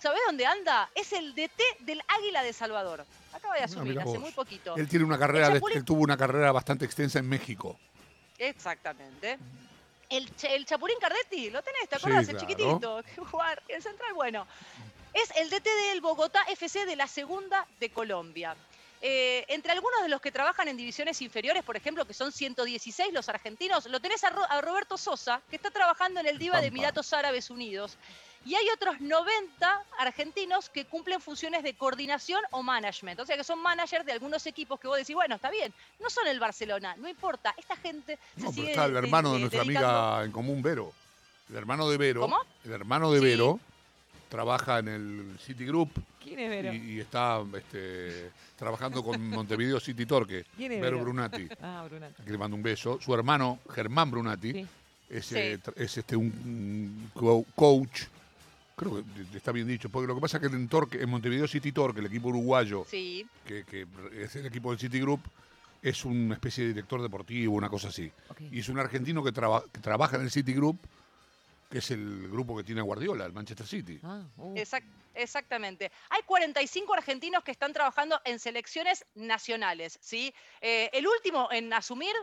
¿Sabés 0.00 0.20
dónde 0.26 0.44
anda? 0.44 0.90
Es 0.94 1.14
el 1.14 1.34
DT 1.34 1.62
del 1.80 2.02
Águila 2.08 2.42
de 2.42 2.52
Salvador. 2.52 3.06
Acaba 3.32 3.54
de 3.54 3.62
Ah, 3.62 3.64
asumir 3.64 3.98
hace 3.98 4.18
muy 4.18 4.32
poquito. 4.32 4.76
Él 4.76 4.86
tiene 4.86 5.04
una 5.06 5.18
carrera, 5.18 5.48
él 5.48 5.84
tuvo 5.84 6.02
una 6.02 6.16
carrera 6.18 6.52
bastante 6.52 6.84
extensa 6.84 7.18
en 7.18 7.28
México. 7.28 7.78
Exactamente. 8.38 9.38
El, 10.08 10.30
el 10.44 10.66
Chapulín 10.66 10.98
Cardetti, 11.00 11.50
¿lo 11.50 11.62
tenés? 11.62 11.88
¿Te 11.88 11.96
Sí, 11.96 12.02
acordás? 12.02 12.28
El 12.28 12.36
claro. 12.36 12.46
chiquitito. 12.46 13.02
que 13.14 13.20
Jugar 13.22 13.62
el 13.68 13.82
central, 13.82 14.14
bueno. 14.14 14.46
Es 15.12 15.30
el 15.36 15.48
DT 15.50 15.64
del 15.90 16.00
Bogotá 16.00 16.42
FC 16.48 16.84
de 16.86 16.94
la 16.96 17.06
segunda 17.06 17.66
de 17.80 17.90
Colombia. 17.90 18.54
Eh, 19.02 19.44
entre 19.48 19.72
algunos 19.72 20.02
de 20.02 20.08
los 20.08 20.20
que 20.20 20.32
trabajan 20.32 20.68
en 20.68 20.76
divisiones 20.76 21.20
inferiores, 21.22 21.62
por 21.62 21.76
ejemplo, 21.76 22.04
que 22.06 22.14
son 22.14 22.32
116 22.32 23.12
los 23.12 23.28
argentinos, 23.28 23.86
lo 23.86 24.00
tenés 24.00 24.24
a, 24.24 24.30
Ro- 24.30 24.46
a 24.48 24.60
Roberto 24.60 24.96
Sosa, 24.98 25.40
que 25.50 25.56
está 25.56 25.70
trabajando 25.70 26.20
en 26.20 26.26
el 26.26 26.38
Diva 26.38 26.60
de. 26.60 26.68
Emiratos 26.68 27.12
Árabes 27.12 27.50
Unidos. 27.50 27.96
Y 28.46 28.54
hay 28.54 28.66
otros 28.74 29.00
90 29.00 29.82
argentinos 29.98 30.70
que 30.70 30.84
cumplen 30.84 31.20
funciones 31.20 31.62
de 31.64 31.74
coordinación 31.74 32.40
o 32.52 32.62
management. 32.62 33.18
O 33.20 33.26
sea, 33.26 33.36
que 33.36 33.42
son 33.44 33.60
managers 33.60 34.06
de 34.06 34.12
algunos 34.12 34.46
equipos 34.46 34.78
que 34.78 34.86
vos 34.86 34.96
decís, 34.96 35.14
bueno, 35.16 35.34
está 35.34 35.50
bien, 35.50 35.72
no 36.00 36.08
son 36.08 36.26
el 36.28 36.38
Barcelona, 36.38 36.94
no 36.96 37.08
importa. 37.08 37.54
Esta 37.58 37.76
gente 37.76 38.18
se 38.36 38.42
No, 38.42 38.50
pero 38.50 38.52
sigue 38.52 38.70
está 38.70 38.84
el 38.86 38.96
hermano 38.96 39.30
de 39.30 39.34
de- 39.34 39.40
nuestra 39.40 39.62
dedicando- 39.64 39.88
amiga 39.88 40.24
en 40.24 40.32
común, 40.32 40.62
Vero. 40.62 40.92
El 41.50 41.56
hermano 41.56 41.88
de 41.88 41.96
Vero. 41.96 42.20
¿Cómo? 42.22 42.38
El 42.64 42.72
hermano 42.72 43.10
de 43.12 43.18
Sí. 43.18 43.24
Vero 43.24 43.60
trabaja 44.28 44.78
en 44.80 44.88
el 44.88 45.38
Citigroup 45.40 45.90
¿Quién 46.22 46.38
es 46.40 46.50
Vero? 46.50 46.72
y, 46.72 46.76
y 46.94 47.00
está 47.00 47.40
este, 47.56 48.30
trabajando 48.56 49.02
con 49.04 49.20
Montevideo 49.30 49.78
City 49.80 50.06
Torque. 50.06 50.44
¿Quién 50.56 50.72
es 50.72 50.80
Vero 50.80 50.96
Vero? 50.98 51.04
Brunati. 51.04 51.48
Ah, 51.62 51.84
Brunati. 51.88 52.22
que 52.22 52.30
le 52.30 52.38
mando 52.38 52.56
un 52.56 52.62
beso. 52.62 52.98
Su 53.00 53.12
hermano, 53.14 53.58
Germán 53.74 54.10
Brunati, 54.10 54.52
Sí. 54.52 54.66
es, 55.10 55.26
Sí. 55.26 55.34
eh, 55.36 55.58
es 55.76 55.96
este, 55.98 56.16
un, 56.16 56.26
un 56.26 57.10
co- 57.14 57.44
coach, 57.54 58.02
creo 58.76 59.02
que 59.02 59.36
está 59.36 59.52
bien 59.52 59.66
dicho, 59.66 59.88
porque 59.88 60.06
lo 60.06 60.14
que 60.14 60.20
pasa 60.20 60.36
es 60.36 60.42
que 60.48 60.54
en, 60.54 60.68
Torque, 60.68 61.00
en 61.02 61.08
Montevideo 61.08 61.48
City 61.48 61.72
Torque, 61.72 62.00
el 62.00 62.06
equipo 62.06 62.28
uruguayo, 62.28 62.84
Sí, 62.88 63.26
que, 63.46 63.64
que 63.64 63.86
es 64.22 64.36
el 64.36 64.46
equipo 64.46 64.70
del 64.70 64.78
Citigroup, 64.78 65.20
es 65.82 66.04
una 66.04 66.34
especie 66.34 66.64
de 66.64 66.68
director 66.74 67.00
deportivo, 67.00 67.54
una 67.54 67.70
cosa 67.70 67.88
así. 67.88 68.10
Y 68.52 68.58
es 68.60 68.68
un 68.68 68.78
argentino 68.78 69.24
que, 69.24 69.32
traba- 69.32 69.64
que 69.72 69.80
trabaja 69.80 70.16
en 70.16 70.22
el 70.24 70.30
Citigroup, 70.30 70.78
que 71.70 71.78
es 71.78 71.90
el 71.90 72.28
grupo 72.30 72.56
que 72.56 72.64
tiene 72.64 72.80
a 72.82 72.84
Guardiola, 72.84 73.24
el 73.24 73.32
Manchester 73.32 73.66
City. 73.66 73.98
Ah, 74.02 74.22
uh. 74.36 74.54
exact- 74.56 74.84
exactamente. 75.16 75.90
Hay 76.10 76.22
45 76.22 76.94
argentinos 76.94 77.42
que 77.42 77.50
están 77.50 77.72
trabajando 77.72 78.20
en 78.24 78.38
selecciones 78.38 79.04
nacionales, 79.14 79.98
¿sí? 80.00 80.34
Eh, 80.60 80.90
el 80.92 81.06
último 81.06 81.48
en 81.50 81.72
asumir, 81.72 82.14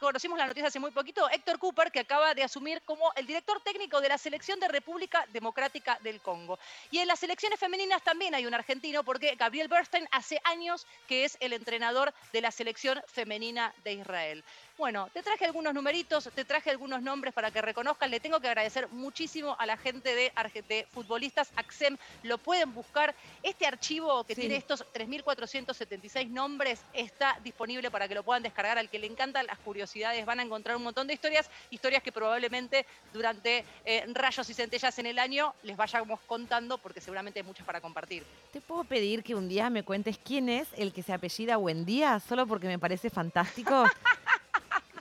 conocimos 0.00 0.38
la 0.38 0.46
noticia 0.46 0.68
hace 0.68 0.78
muy 0.78 0.90
poquito, 0.90 1.28
Héctor 1.30 1.58
Cooper, 1.58 1.90
que 1.90 2.00
acaba 2.00 2.34
de 2.34 2.42
asumir 2.42 2.82
como 2.82 3.12
el 3.16 3.26
director 3.26 3.60
técnico 3.62 4.00
de 4.00 4.08
la 4.08 4.18
selección 4.18 4.60
de 4.60 4.68
República 4.68 5.26
Democrática 5.32 5.98
del 6.02 6.20
Congo. 6.20 6.58
Y 6.90 6.98
en 6.98 7.08
las 7.08 7.20
selecciones 7.20 7.58
femeninas 7.58 8.02
también 8.02 8.34
hay 8.34 8.46
un 8.46 8.54
argentino, 8.54 9.04
porque 9.04 9.34
Gabriel 9.36 9.68
Bernstein 9.68 10.08
hace 10.12 10.40
años 10.44 10.86
que 11.06 11.24
es 11.24 11.36
el 11.40 11.52
entrenador 11.52 12.12
de 12.32 12.40
la 12.40 12.50
selección 12.50 13.02
femenina 13.06 13.74
de 13.84 13.94
Israel. 13.94 14.44
Bueno, 14.78 15.08
te 15.12 15.22
traje 15.22 15.46
algunos 15.46 15.72
numeritos, 15.72 16.28
te 16.34 16.44
traje 16.44 16.70
algunos 16.70 17.00
nombres 17.00 17.32
para 17.32 17.50
que 17.50 17.62
reconozcan. 17.62 18.10
Le 18.10 18.20
tengo 18.20 18.40
que 18.40 18.48
agradecer 18.48 18.88
muchísimo 18.88 19.56
a 19.58 19.64
la 19.64 19.78
gente 19.78 20.14
de, 20.14 20.32
de 20.68 20.86
futbolistas 20.92 21.50
AXEM. 21.56 21.96
Lo 22.22 22.38
pueden 22.38 22.72
buscar. 22.74 23.14
Este 23.42 23.66
archivo 23.66 24.24
que 24.24 24.34
Sí. 24.34 24.40
tiene 24.42 24.56
estos 24.56 24.84
3.476 24.92 26.28
nombres 26.28 26.80
está 26.92 27.38
disponible 27.42 27.90
para 27.90 28.08
que 28.08 28.14
lo 28.14 28.22
puedan 28.22 28.42
descargar. 28.42 28.78
Al 28.78 28.88
que 28.90 28.98
le 28.98 29.06
encantan 29.06 29.46
las 29.46 29.58
curiosidades, 29.58 30.24
van 30.26 30.40
a 30.40 30.42
encontrar 30.42 30.76
un 30.76 30.82
montón 30.82 31.06
de 31.06 31.14
historias, 31.14 31.50
historias 31.70 32.02
que 32.02 32.12
probablemente 32.12 32.86
durante 33.12 33.64
eh, 33.84 34.04
rayos 34.12 34.48
y 34.50 34.54
centellas 34.54 34.98
en 34.98 35.06
el 35.06 35.18
año 35.18 35.54
les 35.62 35.76
vayamos 35.76 36.20
contando, 36.26 36.78
porque 36.78 37.00
seguramente 37.00 37.40
hay 37.40 37.44
muchas 37.46 37.66
para 37.66 37.80
compartir. 37.80 38.24
¿Te 38.52 38.60
puedo 38.60 38.84
pedir 38.84 39.22
que 39.22 39.34
un 39.34 39.48
día 39.48 39.70
me 39.70 39.82
cuentes 39.82 40.18
quién 40.18 40.48
es 40.48 40.68
el 40.76 40.92
que 40.92 41.02
se 41.02 41.12
apellida 41.12 41.56
Buendía? 41.56 42.20
Solo 42.20 42.46
porque 42.46 42.66
me 42.66 42.78
parece 42.78 43.10
fantástico. 43.10 43.84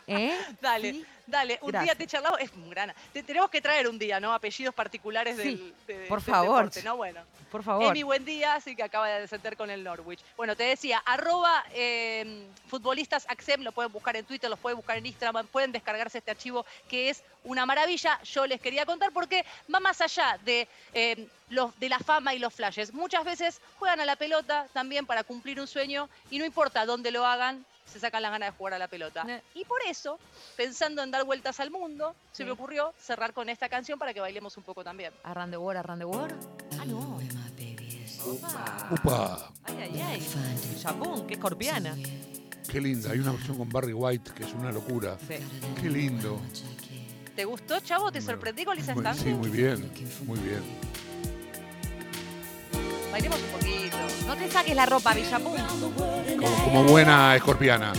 ¿Eh? 0.07 0.37
Dale, 0.61 0.91
¿Sí? 0.91 1.05
dale, 1.27 1.57
un 1.63 1.71
día 1.71 1.95
te 1.95 2.05
charlamos, 2.05 2.39
es 2.39 2.51
un 2.53 2.69
gran. 2.69 2.93
Te 3.11 3.23
tenemos 3.23 3.49
que 3.49 3.59
traer 3.61 3.87
un 3.87 3.97
día, 3.97 4.19
¿no? 4.19 4.33
Apellidos 4.33 4.75
particulares 4.75 5.35
Sí, 5.37 5.43
del, 5.43 5.73
de- 5.87 6.05
por 6.07 6.21
del 6.23 6.33
favor. 6.33 6.57
deporte, 6.65 6.83
¿no? 6.83 6.95
Bueno. 6.97 7.21
Por 7.51 7.63
favor. 7.63 7.85
Emi, 7.85 8.03
buen 8.03 8.23
día, 8.25 8.55
así 8.55 8.75
que 8.75 8.83
acaba 8.83 9.07
de 9.07 9.21
descender 9.21 9.55
con 9.55 9.69
el 9.69 9.83
Norwich. 9.83 10.19
Bueno, 10.35 10.55
te 10.55 10.63
decía, 10.63 11.01
arroba 11.05 11.63
eh, 11.73 12.45
futbolistas 12.67 13.25
Axem, 13.29 13.61
lo 13.63 13.71
pueden 13.71 13.91
buscar 13.91 14.15
en 14.17 14.25
Twitter, 14.25 14.49
los 14.49 14.59
pueden 14.59 14.75
buscar 14.77 14.97
en 14.97 15.05
Instagram, 15.05 15.47
pueden 15.47 15.71
descargarse 15.71 16.17
este 16.17 16.31
archivo 16.31 16.65
que 16.89 17.09
es 17.09 17.23
una 17.45 17.65
maravilla. 17.65 18.19
Yo 18.23 18.45
les 18.45 18.59
quería 18.59 18.85
contar 18.85 19.11
porque 19.11 19.45
va 19.73 19.79
más 19.79 20.01
allá 20.01 20.37
de, 20.43 20.67
eh, 20.93 21.27
los, 21.49 21.77
de 21.79 21.89
la 21.89 21.99
fama 21.99 22.33
y 22.33 22.39
los 22.39 22.53
flashes. 22.53 22.93
Muchas 22.93 23.23
veces 23.23 23.61
juegan 23.79 23.99
a 24.01 24.05
la 24.05 24.17
pelota 24.17 24.67
también 24.73 25.05
para 25.05 25.23
cumplir 25.23 25.59
un 25.59 25.67
sueño 25.67 26.09
y 26.29 26.39
no 26.39 26.45
importa 26.45 26.85
dónde 26.85 27.09
lo 27.11 27.25
hagan, 27.25 27.65
se 27.85 27.99
sacan 27.99 28.21
las 28.21 28.31
ganas 28.31 28.51
de 28.51 28.57
jugar 28.57 28.73
a 28.73 28.79
la 28.79 28.87
pelota. 28.87 29.25
Y 29.53 29.63
por 29.65 29.79
eso, 29.87 30.19
pensando 30.57 31.01
en 31.03 31.11
dar 31.11 31.23
vueltas 31.23 31.59
al 31.59 31.71
mundo, 31.71 32.15
se 32.31 32.37
Sí. 32.37 32.45
me 32.45 32.51
ocurrió 32.51 32.93
cerrar 32.99 33.33
con 33.33 33.47
esta 33.49 33.69
canción 33.69 33.97
para 33.99 34.13
que 34.13 34.19
bailemos 34.19 34.57
un 34.57 34.63
poco 34.63 34.83
también. 34.83 35.13
Arran 35.23 35.51
de 35.51 35.57
War, 35.57 35.77
Arran 35.77 35.99
de 35.99 36.05
War. 36.05 36.35
Ah, 36.79 36.85
no. 36.85 37.19
Upa. 38.25 38.87
Upa, 38.91 39.51
Ay, 39.65 39.77
ay, 39.81 40.01
ay. 40.01 40.79
Japón, 40.81 41.27
qué 41.27 41.35
escorpiana. 41.35 41.95
qué 42.71 42.81
linda. 42.81 43.11
Hay 43.11 43.19
una 43.19 43.31
versión 43.33 43.57
con 43.57 43.69
Barry 43.69 43.93
White 43.93 44.31
que 44.33 44.43
es 44.43 44.53
una 44.53 44.71
locura. 44.71 45.17
Sí. 45.27 45.35
Qué 45.79 45.89
lindo. 45.89 46.41
¿Te 47.35 47.45
gustó, 47.45 47.79
Chavo? 47.81 48.11
¿Te 48.11 48.21
sorprendí 48.21 48.65
con 48.65 48.75
Lisa 48.77 48.93
Stanley? 48.93 49.23
Sí, 49.23 49.29
muy 49.29 49.49
bien, 49.49 49.91
muy 50.25 50.39
bien. 50.39 50.63
Bailemos 53.11 53.39
un 53.39 53.47
poquito. 53.59 53.97
No 54.25 54.35
te 54.35 54.49
saques 54.49 54.75
la 54.75 54.85
ropa, 54.85 55.13
Villapum. 55.13 55.55
Como, 56.37 56.63
como 56.65 56.83
buena 56.83 57.35
escorpiana. 57.35 57.93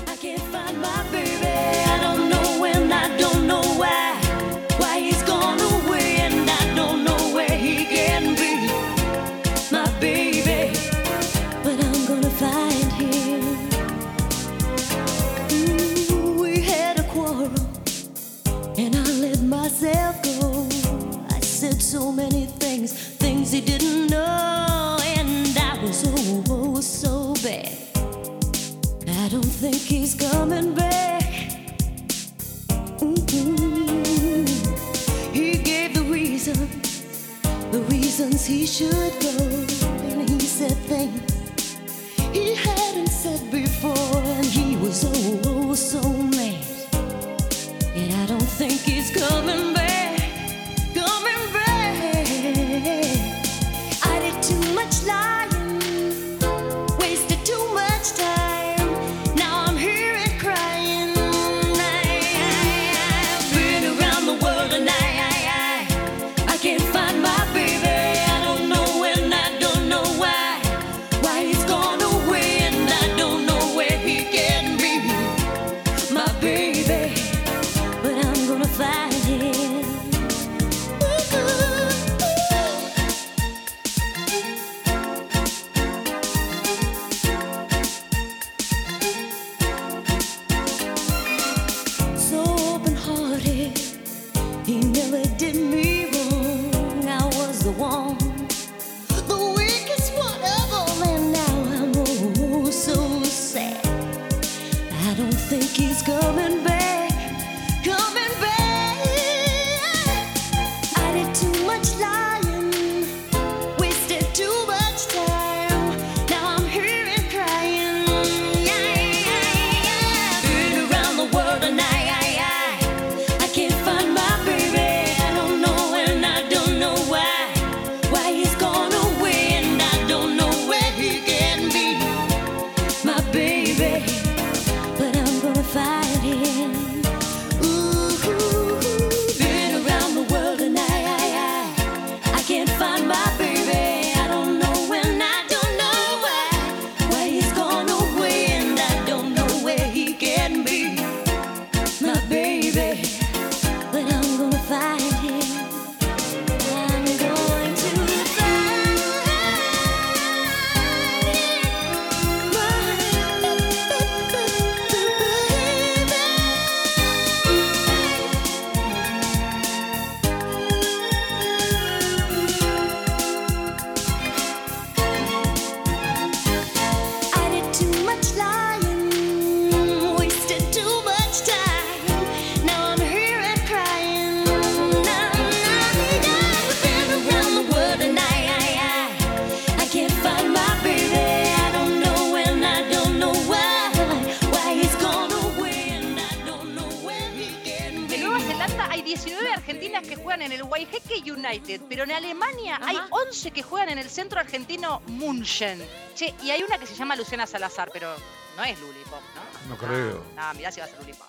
Juegan 200.37 200.53
en 200.53 200.61
el 200.61 200.65
Waiheque 200.65 201.33
United, 201.33 201.81
pero 201.89 202.05
en 202.05 202.13
Alemania 202.13 202.79
hay 202.83 202.97
Ajá. 202.97 203.09
11 203.11 203.51
que 203.53 203.63
juegan 203.63 203.89
en 203.89 203.99
el 203.99 204.11
centro 204.11 204.39
argentino 204.39 205.01
Munchen. 205.07 205.83
Che, 206.15 206.35
y 206.43 206.51
hay 206.51 206.63
una 206.63 206.79
que 206.79 206.87
se 206.87 206.95
llama 206.95 207.17
Luciana 207.17 207.47
Salazar, 207.47 207.89
pero 207.91 208.15
no 208.55 208.65
es 208.65 208.79
Lulipop, 208.79 209.23
¿no? 209.35 209.71
No 209.71 209.77
creo. 209.79 210.23
Ah, 210.37 210.53
mirá 210.55 210.71
si 210.71 210.81
va 210.81 210.87
a 210.87 210.89
ser 210.91 210.99
Lulipop. 211.01 211.27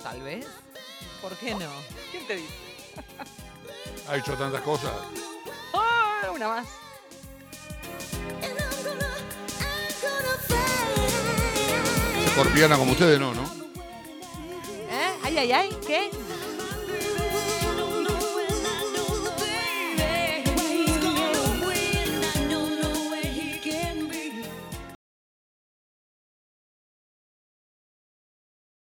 Tal 0.00 0.22
vez. 0.22 0.46
¿Por 1.20 1.36
qué 1.38 1.54
no? 1.56 1.68
¿Quién 2.12 2.26
te 2.28 2.36
dice? 2.36 2.54
Ha 4.08 4.16
hecho 4.16 4.34
tantas 4.34 4.60
cosas. 4.62 4.92
Ah, 5.74 6.30
una 6.32 6.48
más. 6.48 6.68
Escorpiana 12.26 12.76
como 12.76 12.92
ustedes, 12.92 13.18
no, 13.18 13.34
¿no? 13.34 13.42
¿Eh? 14.88 15.18
Ay, 15.24 15.38
ay, 15.38 15.52
ay. 15.52 15.76
¿Qué? 15.84 16.10